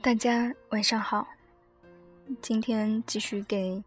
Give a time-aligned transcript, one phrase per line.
[0.00, 1.26] 大家晚上好，
[2.40, 3.82] 今天继续给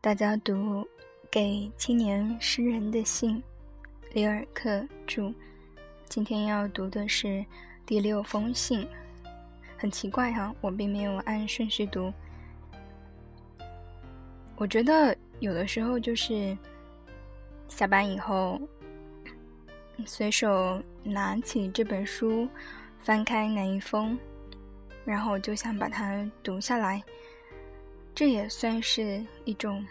[0.00, 0.86] 大家读
[1.30, 3.42] 给青年诗人的信，
[4.12, 5.32] 里尔克著。
[6.08, 7.44] 今天要读的是
[7.86, 8.86] 第六封信，
[9.78, 12.12] 很奇怪哈，我并没有按顺序读。
[14.56, 16.56] 我觉得有的时候就是
[17.68, 18.60] 下班以后，
[20.04, 22.46] 随手拿起这本书，
[23.02, 24.18] 翻开哪一封。
[25.04, 27.02] 然后我就想把它读下来，
[28.14, 29.84] 这也算是一种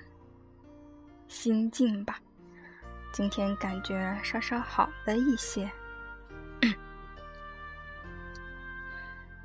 [1.28, 2.18] 心境吧。
[3.12, 5.70] 今天感觉稍稍好了一些。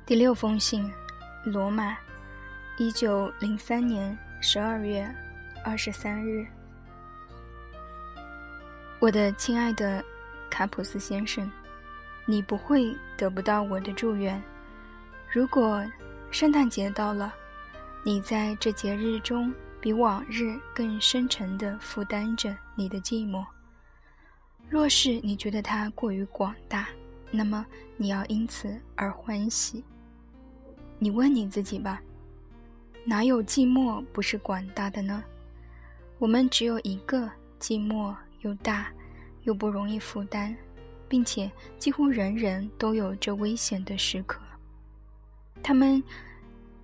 [0.05, 0.89] 第六封信，
[1.43, 1.97] 罗马，
[2.77, 5.05] 一九零三年十二月
[5.65, 6.47] 二十三日。
[8.99, 10.01] 我的亲爱的
[10.49, 11.51] 卡普斯先生，
[12.29, 14.39] 你不会得不到我的祝愿。
[15.31, 15.83] 如果
[16.29, 17.33] 圣诞节到了，
[18.03, 23.45] 你在这节日中比往日更深沉地负担着你的寂寞。
[24.69, 26.89] 若是你觉得它过于广大，
[27.31, 29.83] 那么你要因此而欢喜。
[30.99, 32.01] 你问你自己吧，
[33.05, 35.23] 哪有寂寞不是广大的呢？
[36.19, 38.91] 我们只有一个，寂寞又大，
[39.43, 40.53] 又不容易负担，
[41.07, 44.41] 并且几乎人人都有这危险的时刻。
[45.63, 46.01] 他们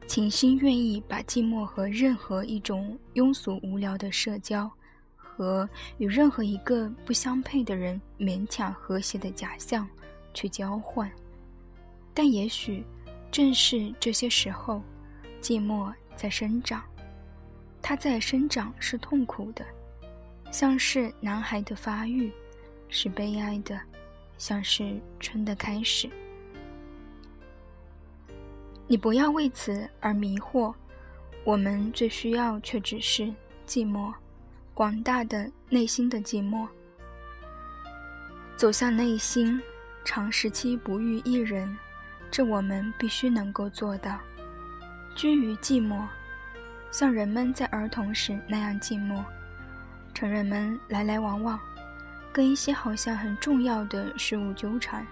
[0.08, 4.70] 倾心愿意把寂寞和任何一种庸俗无聊的社交，
[5.16, 9.88] 和与任何一个不相配的人勉强和谐的假象
[10.34, 11.10] 去交换，
[12.14, 12.84] 但也许
[13.32, 14.82] 正是这些时候，
[15.42, 16.84] 寂寞在生长。
[17.82, 19.66] 它在生长是痛苦的，
[20.52, 22.30] 像是男孩的发育；
[22.90, 23.80] 是悲哀的，
[24.44, 26.10] 像是春的开始。
[28.88, 30.76] 你不要为此而迷惑，
[31.46, 33.24] 我们最需要却只是
[33.66, 34.14] 寂寞，
[34.74, 36.68] 广大的内心的寂寞。
[38.58, 39.62] 走向内心，
[40.04, 41.78] 长时期不遇一人，
[42.30, 44.20] 这我们必须能够做到。
[45.16, 46.06] 居于寂寞，
[46.92, 49.24] 像人们在儿童时那样寂寞。
[50.14, 51.58] 成人们来来往往，
[52.34, 55.06] 跟一些好像很重要的事物纠缠。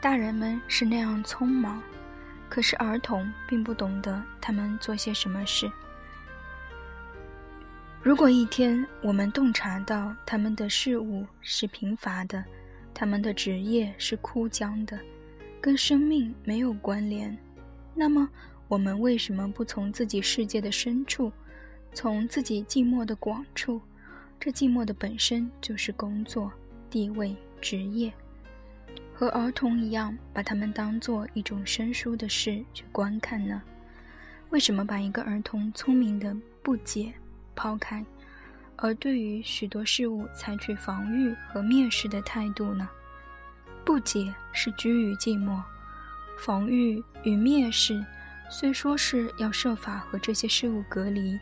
[0.00, 1.80] 大人们是那样匆忙。
[2.48, 5.70] 可是儿童并不懂得他们做些什么事。
[8.02, 12.44] 如果一天我们洞察到他们的事物是贫乏的，
[12.92, 14.98] 他们的职业是枯僵的，
[15.60, 17.38] 跟生命没有关联，
[17.94, 18.28] 那么
[18.66, 21.30] 我们为什么不从自己世界的深处，
[21.94, 23.80] 从自己寂寞的广处，
[24.40, 26.50] 这寂寞的本身就是工作、
[26.88, 28.10] 地位、职业。
[29.14, 33.60] 和儿童一样，把他们当做一种生疏的事去观看呢？
[34.48, 37.12] 为什么把一个儿童聪明的不解
[37.54, 38.02] 抛开，
[38.76, 42.88] 而对于许多事物采取防御和蔑视的态度呢？
[43.84, 45.62] 不解是居于寂寞，
[46.38, 48.02] 防御与蔑视
[48.48, 51.38] 虽说是要设法和这些事物隔离，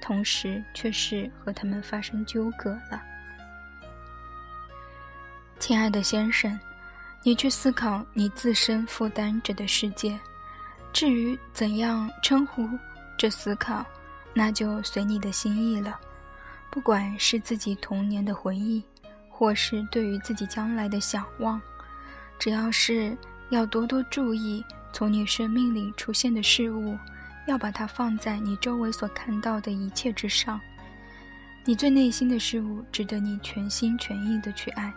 [0.00, 3.02] 同时却是和他们发生纠葛了。
[5.58, 6.58] 亲爱的先生。
[7.24, 10.18] 你去思考你自身负担着的世界，
[10.92, 12.66] 至于怎样称呼
[13.18, 13.84] 这思考，
[14.32, 15.98] 那就随你的心意了。
[16.70, 18.82] 不管是自己童年的回忆，
[19.28, 21.60] 或是对于自己将来的想望，
[22.38, 23.18] 只要是
[23.50, 26.96] 要多多注意从你生命里出现的事物，
[27.48, 30.60] 要把它放在你周围所看到的一切之上。
[31.64, 34.92] 你最内心的事物，值得你全心全意的去爱。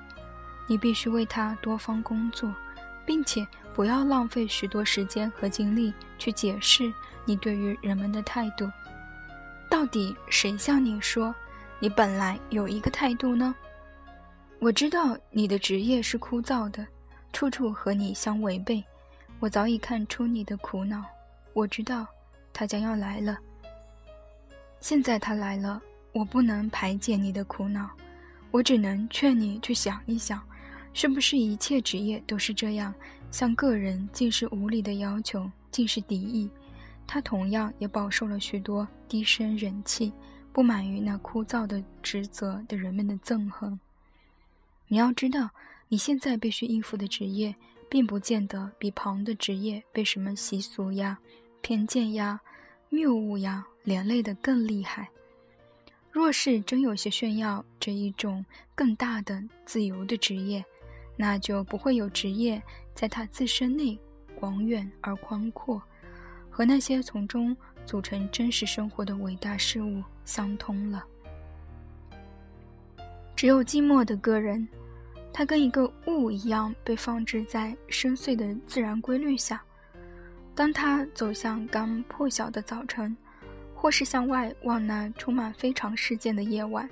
[0.67, 2.53] 你必须为他多方工作，
[3.05, 6.93] 并且不要浪费许多时间和精力去解释
[7.25, 8.69] 你对于人们的态度。
[9.69, 11.33] 到底谁向你说
[11.79, 13.55] 你本来有一个态度呢？
[14.59, 16.85] 我知道你的职业是枯燥的，
[17.33, 18.83] 处处和你相违背。
[19.39, 21.03] 我早已看出你的苦恼，
[21.53, 22.05] 我知道
[22.53, 23.37] 他将要来了。
[24.79, 25.81] 现在他来了，
[26.13, 27.89] 我不能排解你的苦恼，
[28.49, 30.41] 我只能劝你去想一想。
[30.93, 32.93] 是不是一切职业都是这样？
[33.31, 36.49] 向个人尽是无理的要求，尽是敌意。
[37.07, 40.11] 他同样也饱受了许多低声忍气、
[40.51, 43.79] 不满于那枯燥的职责的人们的憎恨。
[44.89, 45.49] 你要知道，
[45.87, 47.55] 你现在必须应付的职业，
[47.89, 51.19] 并不见得比旁的职业被什么习俗呀、
[51.61, 52.39] 偏见呀、
[52.89, 55.09] 谬误呀连累的更厉害。
[56.11, 60.63] 若是真有些炫耀这一种更大的自由的职业，
[61.15, 62.61] 那就不会有职业
[62.93, 63.97] 在他自身内
[64.35, 65.81] 广远而宽阔，
[66.49, 67.55] 和那些从中
[67.85, 71.05] 组成真实生活的伟大事物相通了。
[73.35, 74.67] 只有寂寞的个人，
[75.31, 79.63] 他跟一个物一样被放置在深邃的自然规律下。
[80.61, 83.17] 当他走向刚破晓的早晨，
[83.73, 86.87] 或是向外望那充满非常事件的夜晚，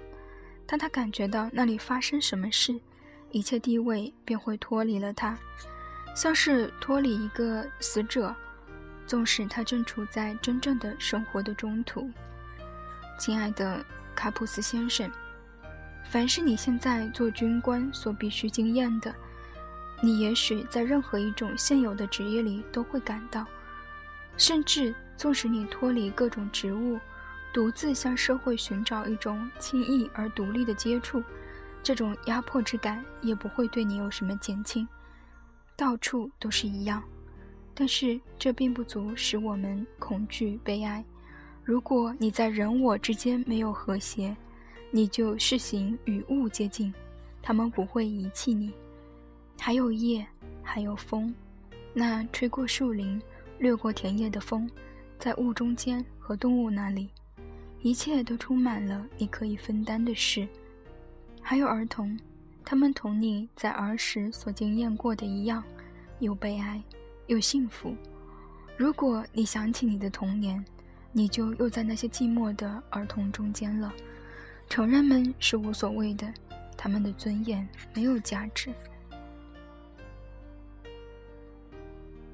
[0.66, 2.80] 当他感觉到那里发生什么事，
[3.30, 5.38] 一切地位便会脱离了他，
[6.16, 8.36] 像是脱离一个死者，
[9.06, 12.10] 纵使他正处在真正的生活的中途。
[13.20, 15.08] 亲爱的卡普斯先生，
[16.10, 19.14] 凡是你现在做军官所必须经验的。
[20.02, 23.46] 你也许在任何一种现有的职业里都会感到，
[24.40, 26.98] 甚至纵使你脱离各种职务，
[27.54, 31.22] 独自向社会寻找一种轻易而独立的接触，
[31.84, 34.88] 这种压迫之感也不会对你有什么减轻。
[35.76, 37.04] 到处都是一样，
[37.74, 41.04] 但是这并不足使我们恐惧悲哀。
[41.64, 44.36] 如果你在人我之间没有和谐，
[44.90, 46.94] 你就试行与物接近，
[47.42, 48.74] 他们不会遗弃你。
[49.60, 50.26] 还有夜，
[50.64, 51.34] 还有风，
[51.94, 53.22] 那吹过树林、
[53.60, 54.70] 掠过田野的风，
[55.20, 57.10] 在雾中间和动物那里，
[57.82, 60.48] 一切都充满了你可以分担的事。
[61.42, 62.18] 还有儿童，
[62.64, 65.62] 他们同你在儿时所经验过的一样，
[66.20, 66.82] 有悲哀，
[67.28, 67.94] 有幸福。
[68.78, 70.64] 如果你想起你的童年，
[71.12, 73.94] 你就又在那些寂寞的儿童中间了。
[74.70, 76.34] 成人们是无所谓的，
[76.78, 78.72] 他们的尊严没有价值。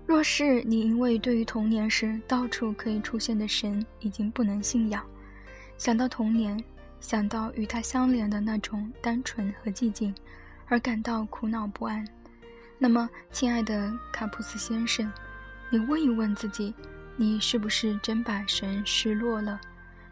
[0.08, 5.04] 若是你因为对于童年时到处可以出现的神已经不能信仰，
[5.78, 6.64] 想到童年，
[7.00, 10.14] 想到与他相连的那种单纯和寂静，
[10.68, 12.08] 而感到苦恼不安，
[12.78, 15.12] 那么，亲爱的卡普斯先生，
[15.72, 16.74] 你问一问自己，
[17.16, 19.60] 你是不是真把神失落了？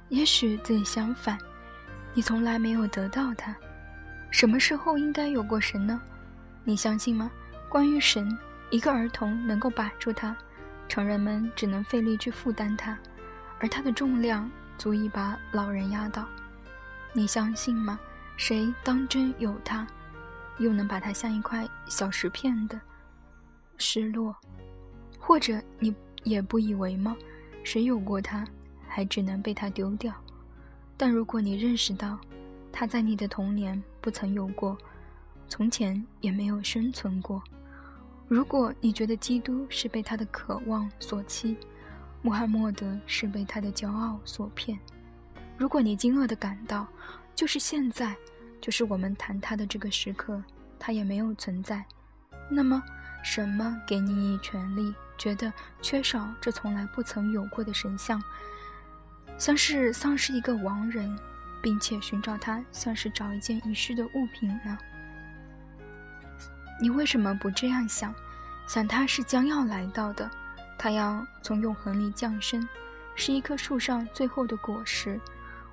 [0.10, 1.38] 也许正相反，
[2.16, 3.56] 你从来没有得到他。
[4.32, 6.02] 什么时候应该有过神呢？
[6.64, 7.30] 你相信吗？
[7.70, 8.36] 关于神。
[8.74, 10.36] 一个儿童能够把住它，
[10.90, 12.98] 成人们只能费力去负担它，
[13.60, 14.50] 而它的重量
[14.80, 16.26] 足以把老人压倒。
[17.14, 18.00] 你相信吗？
[18.36, 19.86] 谁当真有它，
[20.58, 22.82] 又能把它像一块小石片的
[23.78, 24.36] 失落？
[25.20, 25.94] 或者你
[26.24, 27.16] 也不以为吗？
[27.64, 28.44] 谁有过它，
[28.88, 30.12] 还只能被它丢掉？
[30.98, 32.18] 但如果你认识到，
[32.72, 34.76] 它在你的童年不曾有过，
[35.48, 37.40] 从前也没有生存过。
[38.34, 41.56] 如果你觉得基督是被他的渴望所欺，
[42.24, 44.76] 穆罕默德是被他的骄傲所骗；
[45.56, 46.88] 如果你惊愕地感到，
[47.36, 48.16] 就是现在，
[48.60, 50.44] 就是我们谈他的这个时刻，
[50.80, 51.86] 他也没有存在，
[52.50, 52.82] 那么，
[53.24, 58.20] 什么给你以权利，觉得缺少这从来不曾有过的神像，
[59.38, 61.16] 像是丧失一个亡人，
[61.62, 64.76] 并且寻找他，像是找一件遗失的物品呢？
[66.82, 68.12] 你为什么不这样想？
[68.66, 70.30] 想他是将要来到的，
[70.78, 72.68] 他要从永恒里降生，
[73.16, 75.20] 是一棵树上最后的果实。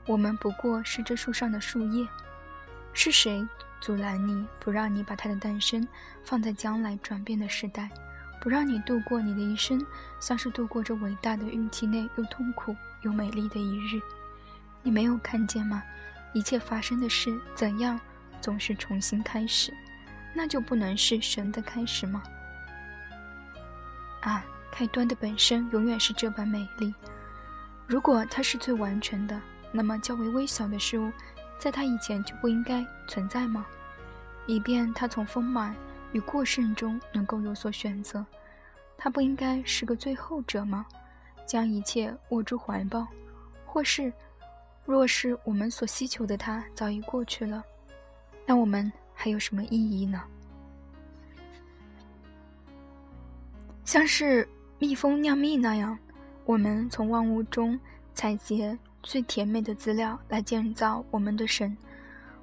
[0.06, 2.06] 我们不过是这树上的树叶。
[2.92, 3.46] 是谁
[3.80, 5.86] 阻拦你不让你把它的诞生
[6.24, 7.88] 放在将来转变的时代，
[8.40, 9.84] 不让你度过你的一生，
[10.18, 14.00] 像是度过这伟大的孕期内又痛苦又美丽的一日？
[14.82, 15.82] 你没有看见吗？
[16.32, 17.98] 一切发生的事怎样
[18.40, 19.72] 总是重新开始？
[20.34, 22.22] 那就不能是神的开始吗？
[24.20, 26.94] 啊，开端的本身永远是这般美丽。
[27.86, 29.40] 如果它是最完全的，
[29.72, 31.10] 那么较为微小的事物，
[31.58, 33.66] 在它以前就不应该存在吗？
[34.46, 35.74] 以便它从丰满
[36.12, 38.24] 与过剩中能够有所选择，
[38.96, 40.86] 它不应该是个最后者吗？
[41.46, 43.06] 将一切握住怀抱，
[43.66, 44.12] 或是，
[44.84, 47.62] 若是我们所希求的它早已过去了，
[48.46, 48.90] 那我们。
[49.22, 50.22] 还有什么意义呢？
[53.90, 55.98] 像是蜜蜂酿蜜那样，
[56.44, 57.76] 我们从万物中
[58.14, 61.76] 采集最甜美的资料来建造我们的神。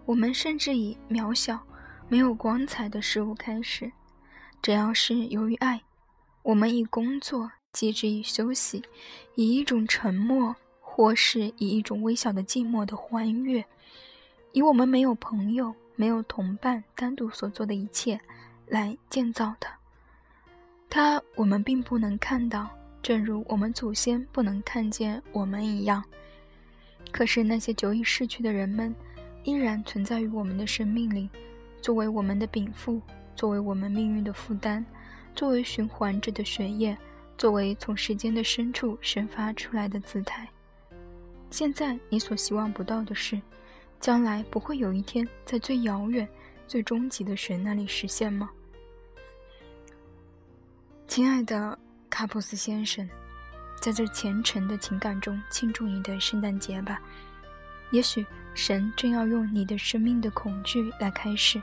[0.03, 1.57] 我们甚至以渺小、
[2.09, 3.89] 没有光彩的事物开始。
[4.61, 5.81] 只要是由于爱，
[6.43, 8.83] 我们以工作，机之以休息，
[9.35, 13.63] 以一种沉默，或是以一种微小的寂寞的欢悦，
[14.51, 15.73] 以我们没有朋友。
[15.95, 18.19] 没有同伴单独所做的一切
[18.67, 19.67] 来建造的，
[20.89, 22.69] 它我们并不能看到，
[23.03, 26.03] 正如我们祖先不能看见我们一样。
[27.11, 28.93] 可是那些久已逝去的人们，
[29.43, 31.29] 依然存在于我们的生命里，
[31.81, 33.01] 作为我们的禀赋，
[33.35, 34.83] 作为我们命运的负担，
[35.35, 36.97] 作为循环着的血液，
[37.37, 40.47] 作为从时间的深处生发出来的姿态。
[41.49, 43.39] 现在你所希望不到的是，
[43.99, 46.27] 将来不会有一天在最遥远、
[46.67, 48.49] 最终极的神那里实现吗？
[51.17, 51.75] 亲爱的
[52.11, 53.09] 卡普斯先生，
[53.81, 57.01] 在这虔诚的情感中庆祝你的圣诞节吧。
[57.89, 61.59] 也许神正要用你的生命的恐惧来开始。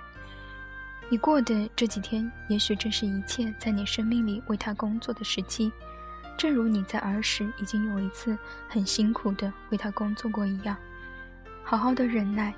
[1.09, 5.71] 你过的这几天，也许正是一切在你生命里为他工作的时期，
[6.37, 8.37] 正如你在儿时已经有一次
[8.69, 10.77] 很辛苦的为他工作过一样。
[11.63, 12.53] 好好的忍耐，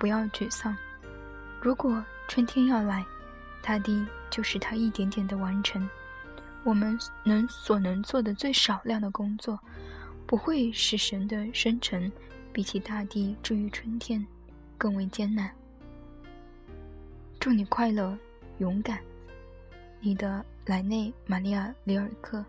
[0.00, 0.76] 不要沮丧。
[1.60, 3.06] 如果春天要来，
[3.62, 5.88] 大地就使它一点点的完成。
[6.64, 9.58] 我们能所能做的最少量的工作，
[10.26, 12.10] 不会使神的生成
[12.52, 14.24] 比起大地至于春天
[14.76, 15.50] 更为艰难。
[17.38, 18.16] 祝你快乐、
[18.58, 19.00] 勇敢，
[20.00, 22.44] 你的莱内·玛利亚·里尔克。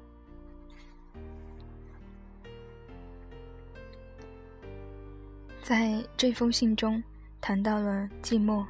[5.61, 7.01] 在这封信中，
[7.39, 8.65] 谈到了寂寞，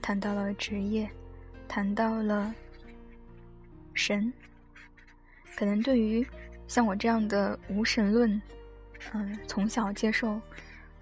[0.00, 1.10] 谈到了职业，
[1.66, 2.54] 谈到了
[3.92, 4.32] 神。
[5.56, 6.26] 可能对于
[6.66, 8.40] 像我这样的无神论，
[9.12, 10.40] 嗯，从小接受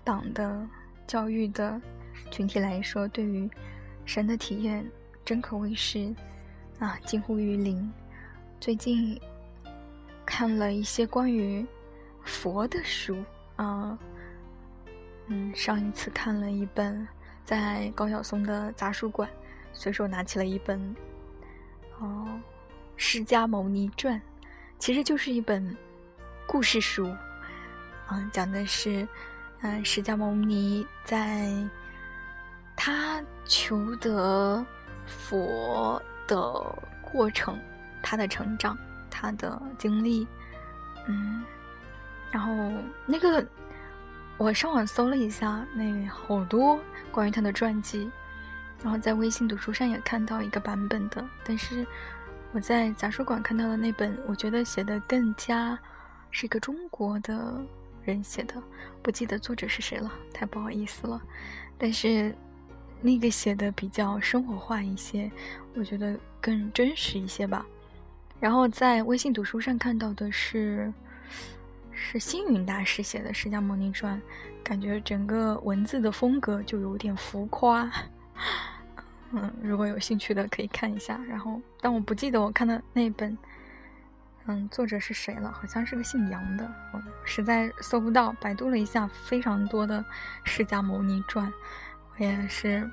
[0.05, 0.67] 党的
[1.07, 1.81] 教育的
[2.31, 3.51] 群体来说，对于。
[4.05, 4.85] 神的体验
[5.25, 6.13] 真可谓是
[6.81, 7.89] 啊，近乎于零。
[8.59, 9.17] 最近
[10.27, 11.65] 看了一些关于
[12.25, 13.17] 佛的书
[13.55, 13.97] 啊，
[15.29, 17.07] 嗯，上一次看了一本，
[17.45, 19.31] 在高晓松的杂书馆，
[19.73, 20.97] 随手拿起了一本
[22.01, 22.27] 哦，
[22.97, 24.21] 《释迦牟尼传》，
[24.83, 25.65] 其实就是一本
[26.45, 27.15] 故事书
[28.09, 29.07] 嗯，讲的是
[29.61, 31.49] 嗯，释迦牟尼在。
[32.75, 34.67] 他求得
[35.07, 36.37] 佛的
[37.01, 37.57] 过程，
[38.03, 38.77] 他的成长，
[39.09, 40.27] 他的经历，
[41.07, 41.45] 嗯，
[42.33, 42.53] 然后
[43.07, 43.47] 那个
[44.37, 46.77] 我上网搜了一下，那好多
[47.13, 48.11] 关于他的传记，
[48.83, 51.87] 然后在微信读书上也看到一个版本的，但是
[52.53, 55.79] 我在杂书馆看到的那本，我觉得写的更加
[56.31, 57.61] 是一个中国的
[58.05, 58.55] 人写的，
[59.03, 61.21] 不记得作者是谁了，太不好意思了，
[61.77, 62.35] 但是。
[63.05, 65.29] 那个写的比较生活化一些，
[65.75, 67.67] 我觉得更真实一些吧。
[68.39, 70.93] 然后在微信读书上看到的是，
[71.91, 74.17] 是星云大师写的《释迦牟尼传》，
[74.63, 77.91] 感觉整个文字的风格就有点浮夸。
[79.33, 81.19] 嗯，如果有兴趣的可以看一下。
[81.29, 83.37] 然后，但我不记得我看的那本，
[84.47, 85.51] 嗯，作者是谁了？
[85.53, 90.01] 好像是个姓杨的，我实在搜不到，百度了一下，非常多的
[90.45, 91.47] 《释迦牟尼传》。
[92.15, 92.89] 我也是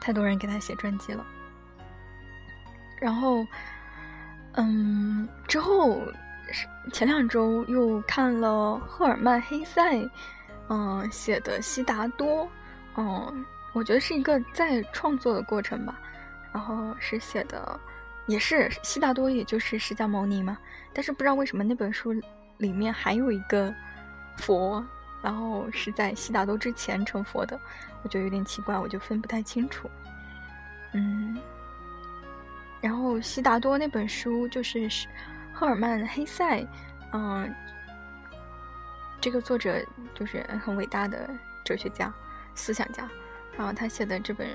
[0.00, 1.24] 太多人给他写传记了，
[2.98, 3.46] 然后，
[4.54, 6.00] 嗯，之后
[6.50, 10.08] 是前两周又看了赫尔曼·黑塞，
[10.68, 12.44] 嗯写的《悉达多》，
[12.96, 13.44] 嗯，
[13.76, 16.00] 我觉得是一个在创作的过程吧。
[16.52, 17.78] 然后是写的，
[18.26, 20.56] 也是悉达多，也就是释迦牟尼嘛。
[20.94, 22.14] 但是不知道为什么那本书
[22.56, 23.74] 里面还有一个
[24.38, 24.84] 佛。
[25.22, 27.58] 然后是在悉达多之前成佛的，
[28.02, 29.90] 我觉得有点奇怪，我就分不太清楚。
[30.92, 31.36] 嗯，
[32.80, 34.88] 然后悉达多那本书就是
[35.52, 36.64] 赫尔曼黑塞，
[37.12, 37.52] 嗯，
[39.20, 41.28] 这个作者就是很伟大的
[41.64, 42.12] 哲学家、
[42.54, 43.08] 思想家，
[43.56, 44.48] 然后他写的这本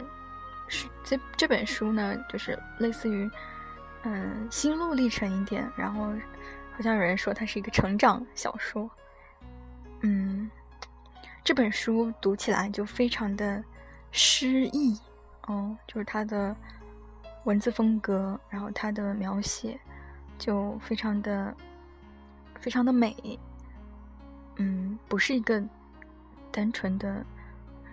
[0.68, 3.30] 书，这这本书呢，就是类似于
[4.04, 6.14] 嗯心路历程一点，然后
[6.74, 8.90] 好像有人说它是一个成长小说，
[10.02, 10.50] 嗯。
[11.44, 13.64] 这本书读起来就非常的
[14.12, 14.96] 诗意，
[15.48, 16.56] 哦，就是它的
[17.46, 19.78] 文字风格，然后它的描写
[20.38, 21.52] 就非常的
[22.60, 23.40] 非常的美，
[24.58, 25.62] 嗯，不是一个
[26.52, 27.26] 单纯的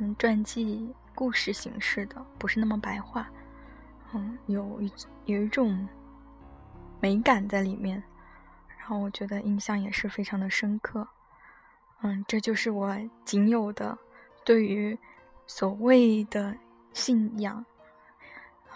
[0.00, 3.28] 嗯传记故事形式的，不是那么白话，
[4.12, 4.93] 嗯，有一
[5.26, 5.88] 有一种
[7.00, 8.02] 美感在里面，
[8.78, 11.07] 然后我觉得印象也是非常的深刻。
[12.02, 13.99] 嗯，这就是我仅有的
[14.45, 14.97] 对于
[15.49, 16.57] 所谓的
[16.93, 17.64] 信仰，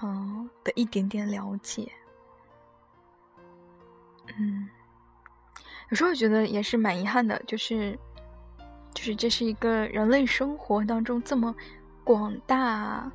[0.02, 1.92] 嗯的一点点了解。
[4.38, 4.68] 嗯，
[5.90, 7.96] 有时候觉得也是蛮遗憾的，就是
[8.94, 11.54] 就是这是一个人类生活当中这么
[12.04, 13.10] 广大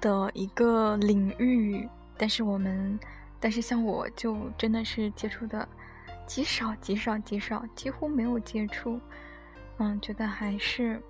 [0.00, 2.98] 的一个领域，但是我们，
[3.38, 5.68] 但是像我就真的是接触的
[6.26, 9.00] 极少极少极少，几乎没有接触。
[9.78, 11.00] 嗯，觉得还是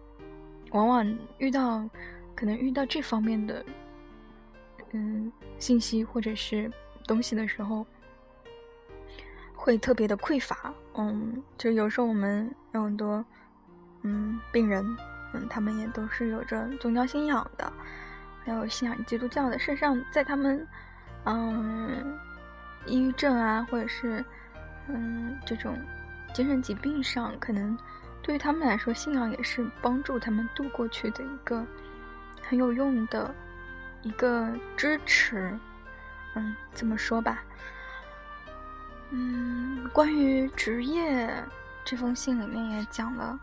[0.71, 1.89] 往往遇到
[2.35, 3.65] 可能遇到这方面的
[4.93, 6.71] 嗯信息或者是
[7.07, 7.85] 东西的时候，
[9.55, 10.73] 会特别的匮乏。
[10.95, 13.25] 嗯，就有时候我们有很多
[14.03, 14.85] 嗯病人，
[15.33, 17.73] 嗯，他们也都是有着宗教信仰的，
[18.45, 19.59] 还有信仰基督教的。
[19.59, 20.67] 事实上，在他们
[21.25, 22.19] 嗯
[22.87, 24.25] 抑郁症啊，或者是
[24.89, 25.79] 嗯这种
[26.33, 27.77] 精神疾病上，可能
[28.23, 31.67] 对于他们来说，信仰也是帮助他们度过去的一个
[32.43, 33.35] 很有用的。
[34.03, 35.55] 一个支持，
[36.35, 37.45] 嗯，这么说吧，
[39.11, 41.31] 嗯，关于职业
[41.85, 43.39] 这封信里面也讲了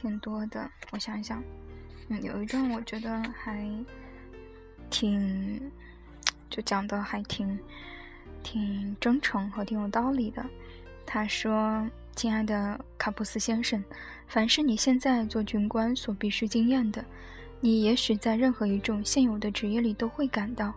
[0.00, 0.70] 挺多的。
[0.90, 1.42] 我想想，
[2.08, 3.68] 嗯，有一段我觉得还
[4.90, 5.60] 挺，
[6.48, 7.58] 就讲的还挺
[8.42, 10.44] 挺真诚和挺有道理的。
[11.04, 13.82] 他说：“亲爱的卡普斯先生，
[14.26, 17.04] 凡是你现在做军官所必须经验的。”
[17.60, 20.72] 你也许在任何一种现有的职业里都会感到，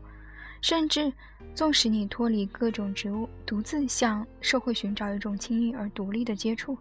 [0.62, 1.14] 甚至
[1.54, 6.76] 纵使你脱离各种职务，独自向社会寻找一种轻易而独立的接触，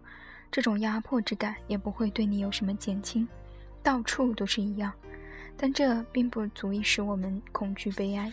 [0.51, 3.27] 这种压迫之感也不会对你有什么减轻。
[3.81, 4.91] 到处都是一样，
[5.57, 8.31] 但这并不足以使我们恐惧悲哀。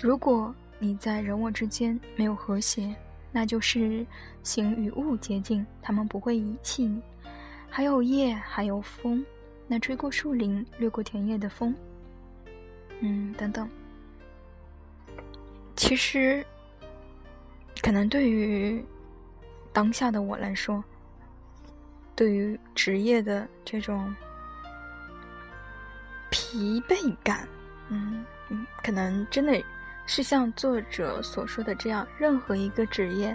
[0.00, 2.94] 如果你在人我之间没有和谐，
[3.30, 4.06] 那就是
[4.42, 7.02] 形与物接近，他们不会遗弃你。
[7.68, 9.24] 还有夜，还有风。
[9.68, 11.74] 那吹过树林、掠过田野的风，
[13.00, 13.66] 嗯，等等。
[15.74, 16.44] 其实，
[17.80, 18.84] 可能对于
[19.72, 20.84] 当下的我来说，
[22.14, 24.14] 对于职业的这种
[26.30, 27.48] 疲惫感，
[27.88, 29.62] 嗯嗯，可能真的
[30.06, 33.34] 是像作者所说的这样，任何一个职业，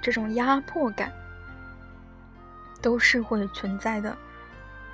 [0.00, 1.12] 这种压迫感
[2.80, 4.16] 都是会存在的。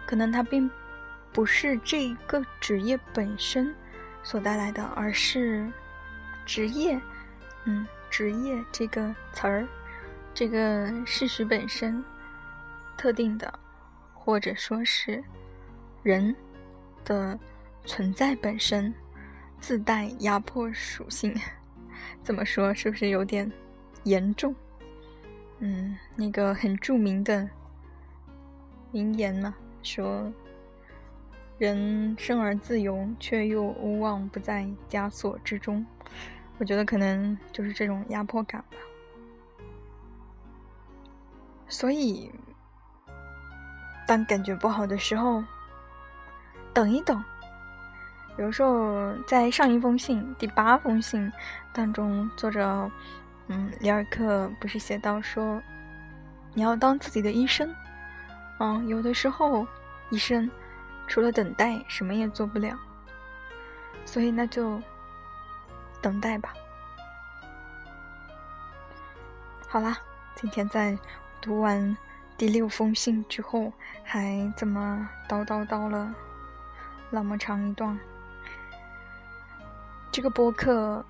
[0.06, 0.70] 可能它并
[1.32, 3.75] 不是这个职业本身
[4.23, 5.70] 所带来的，而是
[6.47, 7.00] 职业，
[7.64, 9.67] 嗯，职业这个词儿，
[10.34, 12.02] 这个事实本身
[12.99, 13.58] 特定的，
[14.13, 15.25] 或者说是
[16.02, 16.34] 人
[17.04, 17.39] 的
[17.84, 18.93] 存在本身
[19.58, 21.34] 自带压迫属性。
[22.23, 23.50] 怎么说是不是有点
[24.02, 24.54] 严重？
[25.61, 27.49] 嗯，那个很著名的
[28.91, 29.54] 名言呢？
[29.82, 30.30] 说
[31.56, 35.87] ：“人生而自由，却又无望不在枷锁之中。”
[36.58, 38.76] 我觉得可能就是这种压迫感吧。
[41.69, 42.30] 所以，
[44.08, 45.44] 当感觉不好的时候，
[46.73, 47.23] 等一等。
[48.38, 51.30] 有时候，在上一封信第八封信
[51.75, 52.90] 当中，作者
[53.49, 55.60] 嗯，里尔克不是写到说
[56.54, 57.71] ：“你要当自己的医生。”
[58.60, 59.66] 嗯，有的时候，
[60.08, 60.50] 医生
[61.06, 62.75] 除了等待，什么也做不了。
[64.06, 64.80] 所以那就
[66.00, 66.54] 等待吧。
[69.68, 69.99] 好啦，
[70.34, 70.99] 今天在
[71.42, 71.94] 读完
[72.38, 73.72] 第六封信之后，
[74.04, 76.14] 还这么叨叨叨了
[77.10, 77.98] 那么长一段。
[80.12, 81.04] 这个播客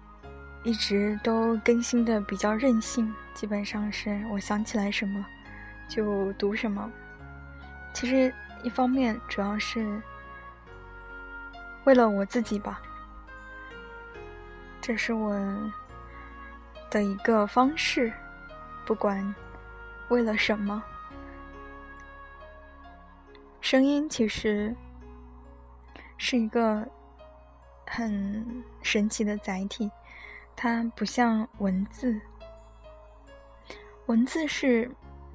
[0.62, 5.22] 一直都更新的比较任性，基本上是我想起来什么
[5.86, 6.90] 就读什么。
[7.92, 10.00] 其实，一方面主要是
[11.84, 12.80] 为了我自己吧，
[14.80, 15.34] 这是我
[16.88, 18.10] 的一个方式。
[18.86, 19.34] 不管
[20.08, 20.82] 为了什么，
[23.70, 24.74] 声音其实
[26.16, 26.88] 是一个
[27.86, 29.90] 很神奇的载体，
[30.56, 32.18] 它不像文字，
[34.06, 34.90] 文字是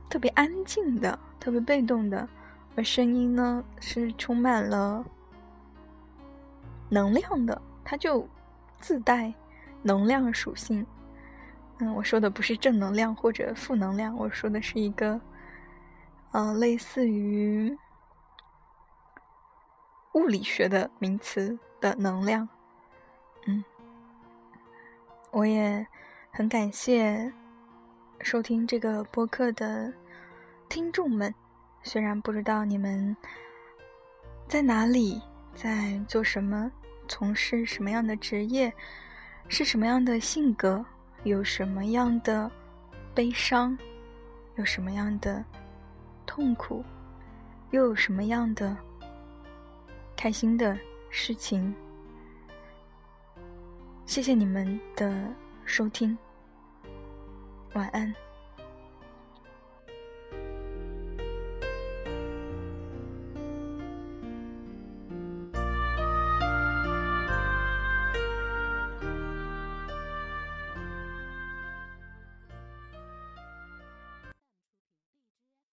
[0.09, 2.27] 特别安静的，特别被动的。
[2.75, 5.05] 而声音呢，是充满了
[6.89, 8.27] 能量的，它就
[8.79, 9.31] 自带
[9.83, 10.83] 能量属性。
[11.77, 15.21] 嗯，我说的不是正能量或者负能量，我说的是一个，
[16.31, 17.77] 呃，类似于
[20.13, 22.47] 物理学的名词的能量。
[23.45, 23.63] 嗯，
[25.31, 25.85] 我也
[26.31, 27.31] 很感谢
[28.21, 29.93] 收听这个播客的
[30.69, 31.33] 听众们。
[31.83, 33.15] 虽然不知道你们
[34.47, 35.21] 在哪里，
[35.53, 36.71] 在做什么，
[37.07, 38.71] 从事什么样的职业，
[39.49, 40.85] 是什么样的性格，
[41.23, 42.49] 有什么样的
[43.13, 43.77] 悲伤，
[44.55, 45.43] 有什么样的
[46.25, 46.85] 痛苦，
[47.71, 48.77] 又有什么样的
[50.23, 51.75] 开心的事情。
[54.05, 55.29] 谢谢你们的
[55.65, 56.17] 收听，
[57.73, 58.15] 晚安。